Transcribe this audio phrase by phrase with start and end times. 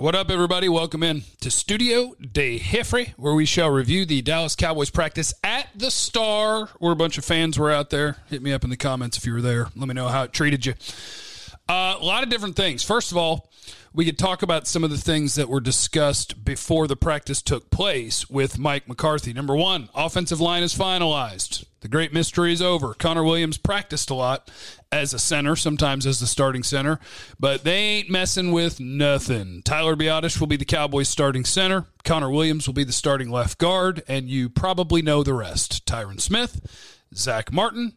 [0.00, 0.66] What up, everybody?
[0.66, 5.68] Welcome in to Studio de Jeffrey, where we shall review the Dallas Cowboys practice at
[5.74, 8.16] the Star, where a bunch of fans were out there.
[8.30, 9.68] Hit me up in the comments if you were there.
[9.76, 10.72] Let me know how it treated you.
[11.68, 12.82] Uh, a lot of different things.
[12.82, 13.50] First of all,
[13.92, 17.70] we could talk about some of the things that were discussed before the practice took
[17.70, 19.34] place with Mike McCarthy.
[19.34, 21.66] Number one, offensive line is finalized.
[21.80, 22.92] The great mystery is over.
[22.92, 24.50] Connor Williams practiced a lot
[24.92, 27.00] as a center, sometimes as the starting center,
[27.38, 29.62] but they ain't messing with nothing.
[29.64, 31.86] Tyler Biadasz will be the Cowboys starting center.
[32.04, 35.86] Connor Williams will be the starting left guard, and you probably know the rest.
[35.86, 36.60] Tyron Smith,
[37.14, 37.96] Zach Martin,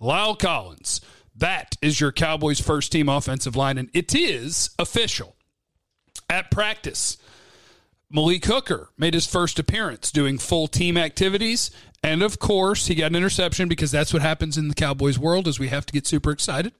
[0.00, 1.00] La'el Collins.
[1.34, 5.34] That is your Cowboys first team offensive line, and it is official.
[6.30, 7.16] At practice,
[8.10, 11.72] Malik Hooker made his first appearance doing full team activities.
[12.04, 15.48] And of course, he got an interception because that's what happens in the Cowboys world
[15.48, 16.74] is we have to get super excited.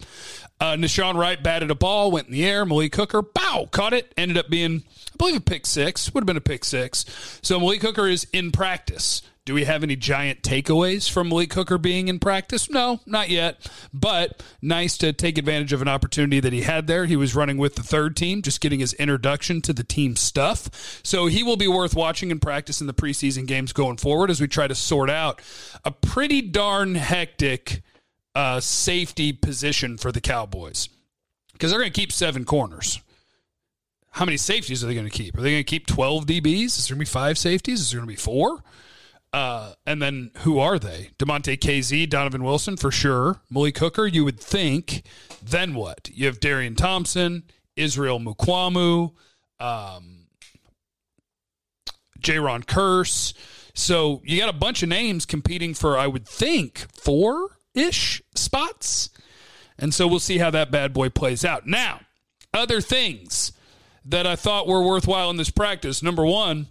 [0.60, 0.76] Uh,
[1.14, 2.66] Wright batted a ball, went in the air.
[2.66, 4.12] Malik Hooker, bow, caught it.
[4.18, 6.12] Ended up being, I believe, a pick six.
[6.12, 7.06] Would have been a pick six.
[7.40, 9.22] So Malik Hooker is in practice.
[9.46, 12.70] Do we have any giant takeaways from Malik Hooker being in practice?
[12.70, 13.70] No, not yet.
[13.92, 17.04] But nice to take advantage of an opportunity that he had there.
[17.04, 21.00] He was running with the third team, just getting his introduction to the team stuff.
[21.04, 24.40] So he will be worth watching in practice in the preseason games going forward as
[24.40, 25.42] we try to sort out
[25.84, 27.82] a pretty darn hectic
[28.34, 30.88] uh, safety position for the Cowboys
[31.52, 32.98] because they're going to keep seven corners.
[34.12, 35.36] How many safeties are they going to keep?
[35.36, 36.64] Are they going to keep 12 DBs?
[36.64, 37.80] Is there going to be five safeties?
[37.80, 38.62] Is there going to be four?
[39.34, 41.10] Uh, and then who are they?
[41.18, 43.40] Damontae Kazee, Donovan Wilson for sure.
[43.50, 45.02] Malik Hooker, you would think.
[45.42, 46.08] Then what?
[46.14, 47.42] You have Darian Thompson,
[47.74, 49.12] Israel Mukuamu,
[49.58, 50.26] um,
[52.20, 53.34] Jayron Kearse.
[53.74, 59.10] So you got a bunch of names competing for, I would think, four ish spots.
[59.76, 61.66] And so we'll see how that bad boy plays out.
[61.66, 62.02] Now,
[62.52, 63.50] other things
[64.04, 66.04] that I thought were worthwhile in this practice.
[66.04, 66.68] Number one,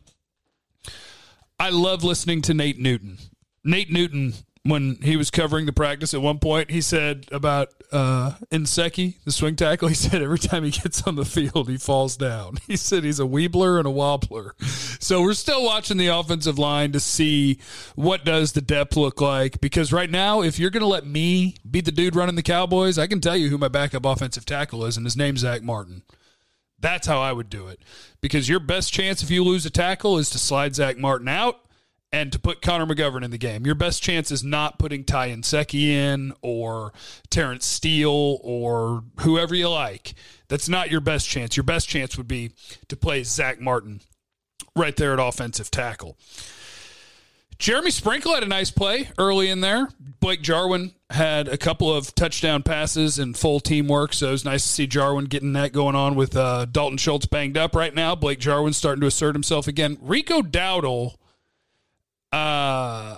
[1.63, 3.19] I love listening to Nate Newton.
[3.63, 4.33] Nate Newton,
[4.63, 9.31] when he was covering the practice at one point, he said about uh, Nsekhe, the
[9.31, 12.57] swing tackle, he said every time he gets on the field, he falls down.
[12.67, 14.61] He said he's a weebler and a wobbler.
[15.01, 17.59] So we're still watching the offensive line to see
[17.95, 19.61] what does the depth look like.
[19.61, 22.97] Because right now, if you're going to let me be the dude running the Cowboys,
[22.97, 26.01] I can tell you who my backup offensive tackle is, and his name's Zach Martin.
[26.83, 27.81] That's how I would do it.
[28.19, 31.61] Because your best chance if you lose a tackle is to slide Zach Martin out
[32.11, 33.65] and to put Connor McGovern in the game.
[33.65, 36.91] Your best chance is not putting Ty Nsekhe in or
[37.29, 40.13] Terence Steele or whoever you like.
[40.49, 41.55] That's not your best chance.
[41.55, 42.51] Your best chance would be
[42.89, 44.01] to play Zach Martin
[44.75, 46.17] right there at offensive tackle.
[47.59, 49.87] Jeremy Sprinkle had a nice play early in there.
[50.19, 54.63] Blake Jarwin had a couple of touchdown passes and full teamwork, so it was nice
[54.63, 58.15] to see Jarwin getting that going on with uh, Dalton Schultz banged up right now.
[58.15, 59.97] Blake Jarwin starting to assert himself again.
[60.01, 61.15] Rico Dowdle,
[62.31, 63.17] uh,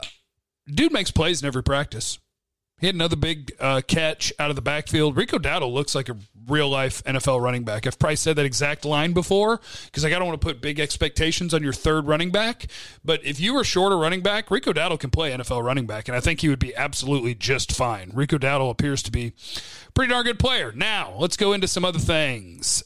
[0.68, 2.20] dude makes plays in every practice.
[2.80, 5.16] He had another big uh, catch out of the backfield.
[5.16, 6.18] Rico Dowdle looks like a
[6.48, 7.88] real life NFL running back.
[7.88, 10.80] I've probably said that exact line before because like, I don't want to put big
[10.80, 12.68] expectations on your third running back.
[13.04, 16.08] But if you were short a running back, Rico Dowdle can play NFL running back,
[16.08, 18.12] and I think he would be absolutely just fine.
[18.14, 19.34] Rico Dowdle appears to be
[19.88, 20.72] a pretty darn good player.
[20.72, 22.84] Now, let's go into some other things.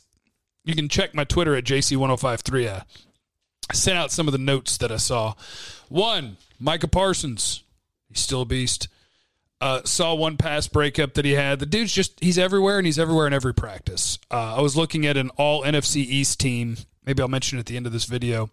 [0.63, 2.83] You can check my Twitter at JC1053.
[3.69, 5.33] I sent out some of the notes that I saw.
[5.89, 7.63] One, Micah Parsons.
[8.09, 8.87] He's still a beast.
[9.61, 11.59] Uh, saw one pass breakup that he had.
[11.59, 14.17] The dude's just, he's everywhere and he's everywhere in every practice.
[14.31, 16.77] Uh, I was looking at an all NFC East team.
[17.05, 18.49] Maybe I'll mention it at the end of this video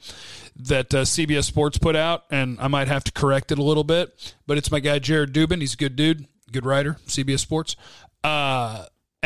[0.56, 3.84] that uh, CBS Sports put out, and I might have to correct it a little
[3.84, 4.34] bit.
[4.47, 5.61] But it's my guy, Jared Dubin.
[5.61, 7.77] He's a good dude, good writer, CBS Sports.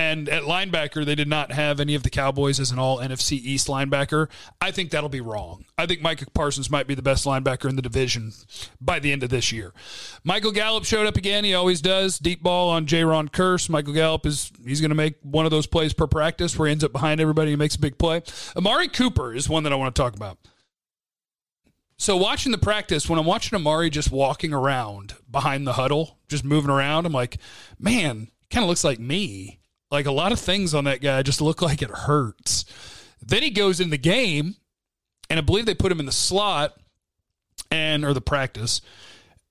[0.00, 3.33] And at linebacker, they did not have any of the Cowboys as an all NFC
[3.33, 4.31] East linebacker.
[4.59, 5.66] I think that'll be wrong.
[5.77, 8.33] I think Micah Parsons might be the best linebacker in the division
[8.81, 9.75] by the end of this year.
[10.25, 11.44] Michael Gallup showed up again.
[11.44, 12.19] He always does.
[12.19, 13.69] Deep ball on Jayron Kearse.
[13.69, 16.72] Michael Gallup is he's going to make one of those plays per practice where he
[16.72, 18.22] ends up behind everybody and makes a big play.
[18.56, 20.38] Amari Cooper is one that I want to talk about.
[21.99, 26.43] So watching the practice, when I'm watching Amari just walking around behind the huddle, just
[26.43, 27.37] moving around, I'm like,
[27.79, 29.59] man, kind of looks like me.
[29.90, 32.64] Like a lot of things on that guy just look like it hurts.
[33.20, 34.56] Then he goes in the game,
[35.28, 36.76] and I believe they put him in the slot
[37.70, 38.81] and or the practice.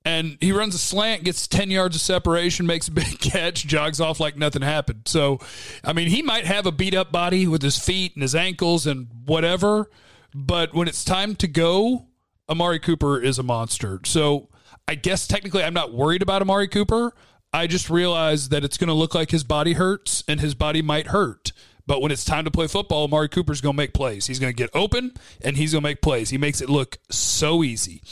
[0.05, 3.99] And he runs a slant, gets 10 yards of separation, makes a big catch, jogs
[3.99, 5.01] off like nothing happened.
[5.05, 5.39] So,
[5.83, 8.87] I mean, he might have a beat up body with his feet and his ankles
[8.87, 9.89] and whatever,
[10.33, 12.05] but when it's time to go,
[12.47, 13.99] Amari Cooper is a monster.
[14.05, 14.49] So,
[14.87, 17.13] I guess technically I'm not worried about Amari Cooper.
[17.51, 20.81] I just realized that it's going to look like his body hurts and his body
[20.81, 21.51] might hurt.
[21.87, 24.27] But when it's time to play football, Amari Cooper's going to make plays.
[24.27, 26.29] He's going to get open and he's going to make plays.
[26.29, 28.03] He makes it look so easy.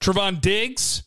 [0.00, 1.04] Trevon Diggs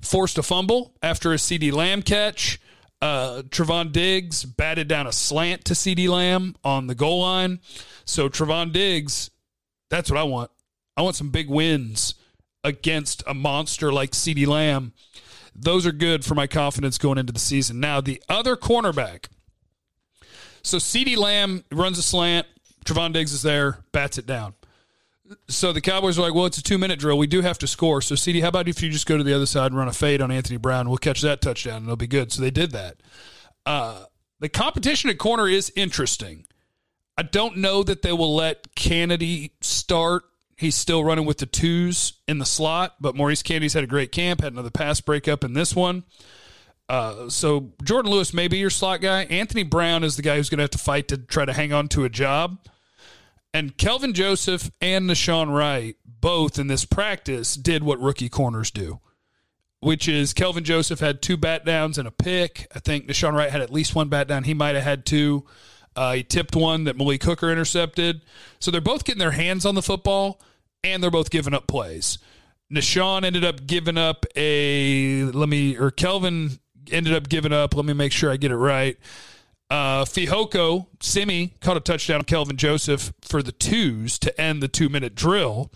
[0.00, 2.60] forced a fumble after a CeeDee Lamb catch.
[3.02, 7.58] Uh, Trevon Diggs batted down a slant to CeeDee Lamb on the goal line.
[8.04, 9.30] So Trevon Diggs,
[9.88, 10.50] that's what I want.
[10.96, 12.14] I want some big wins
[12.62, 14.92] against a monster like CeeDee Lamb.
[15.54, 17.80] Those are good for my confidence going into the season.
[17.80, 19.26] Now, the other cornerback
[20.62, 22.46] so CeeDee Lamb runs a slant.
[22.84, 24.54] Trevon Diggs is there, bats it down.
[25.48, 27.16] So the Cowboys are like, well, it's a two minute drill.
[27.16, 28.02] We do have to score.
[28.02, 29.92] So, CeeDee, how about if you just go to the other side and run a
[29.92, 30.88] fade on Anthony Brown?
[30.88, 32.32] We'll catch that touchdown and it'll be good.
[32.32, 32.96] So they did that.
[33.64, 34.04] Uh,
[34.40, 36.46] the competition at corner is interesting.
[37.16, 40.24] I don't know that they will let Canady start.
[40.60, 44.12] He's still running with the twos in the slot, but Maurice Canady's had a great
[44.12, 46.04] camp, had another pass breakup in this one.
[46.86, 49.22] Uh, so Jourdan Lewis may be your slot guy.
[49.22, 51.72] Anthony Brown is the guy who's going to have to fight to try to hang
[51.72, 52.58] on to a job.
[53.54, 59.00] And Kelvin Joseph and Nahshon Wright both in this practice did what rookie corners do,
[59.78, 62.66] which is Kelvin Joseph had two bat downs and a pick.
[62.74, 64.44] I think Nahshon Wright had at least one bat down.
[64.44, 65.46] He might have had two.
[65.96, 68.20] Uh, he tipped one that Malik Hooker intercepted.
[68.58, 70.38] So they're both getting their hands on the football
[70.84, 72.18] and they're both giving up plays.
[72.72, 76.58] Nahshon ended up giving up a let me or Kelvin
[76.90, 77.74] ended up giving up.
[77.74, 78.96] Let me make sure I get it right.
[79.68, 82.22] Uh, Fehoko, Simi caught a touchdown.
[82.22, 85.70] Kelvin Joseph for the twos to end the two minute drill.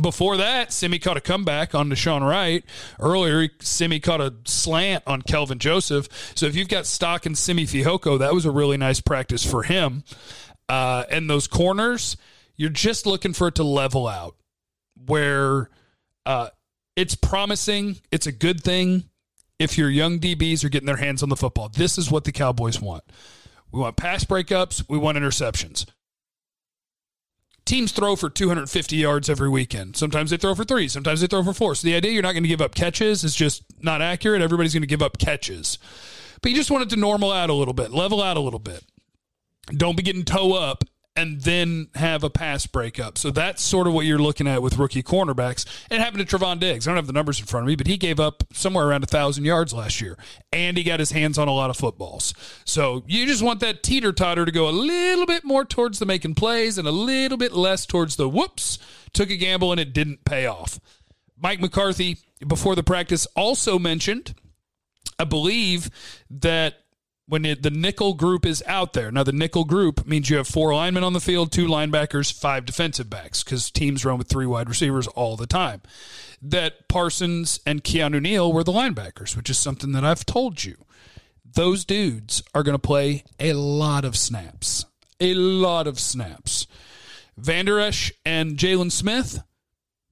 [0.00, 2.64] Before that, Simi caught a comeback on Nahshon Wright.
[2.98, 6.08] Earlier, Simi caught a slant on Kelvin Joseph.
[6.34, 9.62] So if you've got stock in Simi Fehoko, that was a really nice practice for
[9.62, 10.02] him.
[10.68, 12.16] Uh, and those corners,
[12.56, 14.36] you're just looking for it to level out
[15.06, 15.70] where
[16.24, 16.48] uh,
[16.96, 17.98] it's promising.
[18.10, 19.04] It's a good thing
[19.58, 21.68] if your young DBs are getting their hands on the football.
[21.68, 23.04] This is what the Cowboys want.
[23.72, 25.86] We want pass breakups, we want interceptions.
[27.64, 29.96] Teams throw for 250 yards every weekend.
[29.96, 31.74] Sometimes they throw for three, sometimes they throw for four.
[31.74, 34.40] So the idea you're not going to give up catches is just not accurate.
[34.40, 35.78] Everybody's going to give up catches.
[36.42, 38.60] But you just want it to normal out a little bit, level out a little
[38.60, 38.84] bit.
[39.76, 40.84] Don't be getting toe up
[41.16, 43.16] and then have a pass breakup.
[43.16, 45.64] So that's sort of what you're looking at with rookie cornerbacks.
[45.90, 46.86] It happened to Trevon Diggs.
[46.86, 49.02] I don't have the numbers in front of me, but he gave up somewhere around
[49.02, 50.18] a thousand yards last year,
[50.52, 52.34] and he got his hands on a lot of footballs.
[52.64, 56.06] So you just want that teeter totter to go a little bit more towards the
[56.06, 58.78] making plays and a little bit less towards the whoops.
[59.12, 60.78] Took a gamble and it didn't pay off.
[61.38, 64.34] Mike McCarthy before the practice also mentioned,
[65.18, 65.90] I believe
[66.30, 66.82] that
[67.28, 69.10] when it, the nickel group is out there.
[69.10, 72.64] Now, the nickel group means you have four linemen on the field, two linebackers, five
[72.64, 75.82] defensive backs, because teams run with three wide receivers all the time.
[76.40, 80.76] That Parsons and Keanu Neal were the linebackers, which is something that I've told you.
[81.44, 84.84] Those dudes are going to play a lot of snaps.
[85.20, 86.66] A lot of snaps.
[87.36, 89.42] Vander Esch and Jaylon Smith,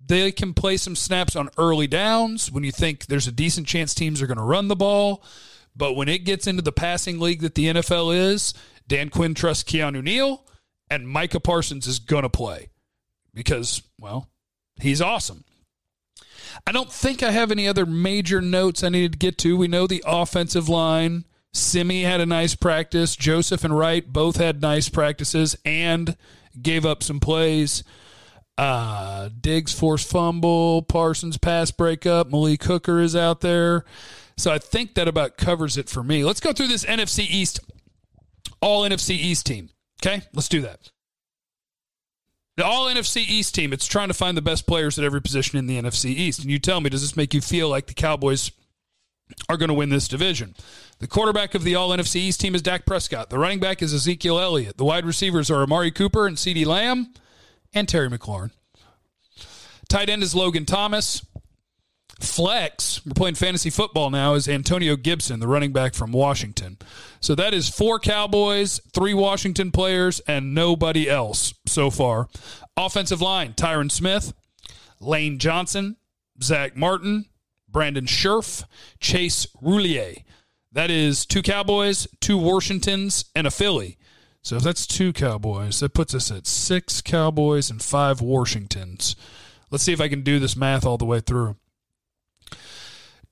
[0.05, 3.95] they can play some snaps on early downs when you think there's a decent chance
[3.95, 5.23] teams are going to run the ball.
[5.77, 8.55] But when it gets into the passing league that the NFL is,
[8.87, 10.45] Dan Quinn trusts Keanu Neal,
[10.89, 12.69] and Micah Parsons is going to play
[13.33, 14.29] because, well,
[14.81, 15.45] he's awesome.
[16.67, 19.57] I don't think I have any other major notes I needed to get to.
[19.57, 21.25] We know the offensive line.
[21.53, 23.17] Simi had a nice practice.
[23.17, 26.17] Joseph and Wright both had nice practices and
[26.61, 27.85] gave up some plays.
[28.57, 30.83] Uh, Diggs forced fumble.
[30.83, 32.31] Parsons pass breakup.
[32.31, 33.85] Malik Hooker is out there.
[34.37, 36.25] So I think that about covers it for me.
[36.25, 37.61] Let's go through this NFC East,
[38.61, 39.71] all NFC East team.
[40.05, 40.91] Okay, let's do that.
[42.57, 45.59] The all NFC East team, it's trying to find the best players at every position
[45.59, 46.41] in the NFC East.
[46.41, 48.53] And you tell me, does this make you feel like the Cowboys
[49.49, 50.55] are going to win this division?
[51.01, 53.31] The quarterback of the all NFC East team is Dak Prescott.
[53.31, 54.77] The running back is Ezekiel Elliott.
[54.77, 57.13] The wide receivers are Amari Cooper and CeeDee Lamb
[57.73, 58.53] and Terry McLaurin.
[59.89, 61.27] Tight end is Logan Thomas.
[62.21, 66.79] Flex, we're playing fantasy football now, is Antonio Gibson, the running back from Washington.
[67.21, 72.29] So that is four Cowboys, three Washington players, and nobody else so far.
[72.77, 74.33] Offensive line Tyron Smith,
[75.01, 75.97] Lane Johnson,
[76.43, 77.27] Zach Martin,
[77.69, 78.65] Brandon Scherff,
[79.01, 80.23] Chase Roullier.
[80.73, 83.97] That is two Cowboys, two Washingtons, and a Philly.
[84.43, 89.17] So if that's two Cowboys, that puts us at six Cowboys and five Washingtons.
[89.71, 91.57] Let's see if I can do this math all the way through.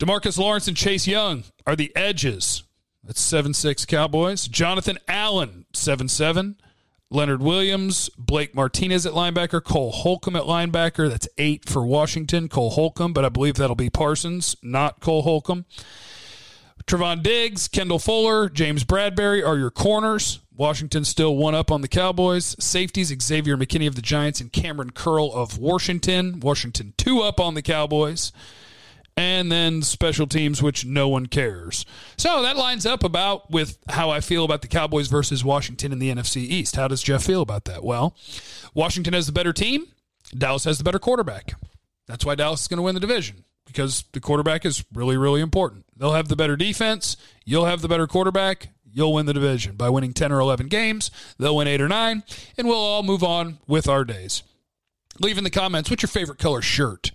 [0.02, 2.64] Demarcus Lawrence and Chase Young are the edges.
[3.04, 4.48] That's 7 6 Cowboys.
[4.48, 6.56] Jonathan Allen, 7 7.
[7.08, 11.08] Leonard Williams, Blake Martinez at linebacker, Cole Holcomb at linebacker.
[11.08, 12.48] That's eight for Washington.
[12.48, 15.66] Cole Holcomb, but I believe that'll be Parsons, not Cole Holcomb.
[16.84, 20.40] Trevon Diggs, Kendall Fuller, James Bradberry are your corners.
[20.52, 22.56] Washington still one up on the Cowboys.
[22.58, 26.40] Safeties Xavier McKinney of the Giants and Kamren Curl of Washington.
[26.40, 28.32] Washington two up on the Cowboys.
[29.16, 31.84] And then special teams, which no one cares.
[32.16, 35.98] So that lines up about with how I feel about the Cowboys versus Washington in
[35.98, 36.76] the NFC East.
[36.76, 37.84] How does Jeff feel about that?
[37.84, 38.16] Well,
[38.74, 39.86] Washington has the better team.
[40.36, 41.52] Dallas has the better quarterback.
[42.06, 45.40] That's why Dallas is going to win the division because the quarterback is really, really
[45.40, 45.84] important.
[45.96, 47.16] They'll have the better defense.
[47.44, 48.68] You'll have the better quarterback.
[48.90, 51.10] You'll win the division by winning 10 or 11 games.
[51.38, 52.22] They'll win eight or nine,
[52.58, 54.42] and we'll all move on with our days.
[55.20, 57.12] Leave in the comments what's your favorite color shirt?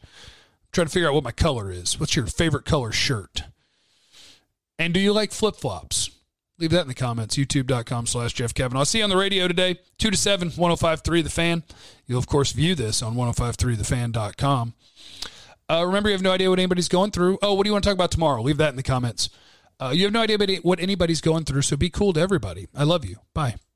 [0.71, 2.00] Trying to figure out what my color is.
[2.00, 3.43] What's your favorite color shirt?
[4.77, 6.12] And do you like flip flops?
[6.59, 7.38] Leave that in the comments.
[7.38, 8.77] YouTube.com slash Jeff Kevin.
[8.77, 11.63] I'll see you on the radio today, 2 to 7, 1053 The Fan.
[12.07, 14.74] You'll, of course, view this on 1053thefan.com.
[15.69, 17.38] Uh, remember, you have no idea what anybody's going through.
[17.41, 18.41] Oh, what do you want to talk about tomorrow?
[18.41, 19.29] Leave that in the comments.
[19.79, 22.67] Uh, you have no idea what anybody's going through, so be cool to everybody.
[22.74, 23.17] I love you.
[23.33, 23.57] Bye.